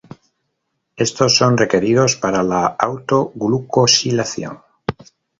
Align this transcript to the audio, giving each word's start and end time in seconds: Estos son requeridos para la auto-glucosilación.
Estos 0.95 1.35
son 1.37 1.59
requeridos 1.59 2.15
para 2.15 2.41
la 2.41 2.65
auto-glucosilación. 2.65 4.61